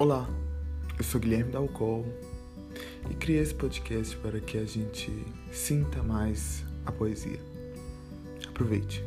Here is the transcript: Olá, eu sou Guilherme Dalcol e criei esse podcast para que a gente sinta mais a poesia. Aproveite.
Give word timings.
Olá, 0.00 0.30
eu 0.96 1.02
sou 1.02 1.20
Guilherme 1.20 1.50
Dalcol 1.50 2.06
e 3.10 3.14
criei 3.14 3.42
esse 3.42 3.52
podcast 3.52 4.16
para 4.18 4.38
que 4.38 4.56
a 4.56 4.64
gente 4.64 5.10
sinta 5.50 6.04
mais 6.04 6.64
a 6.86 6.92
poesia. 6.92 7.40
Aproveite. 8.48 9.02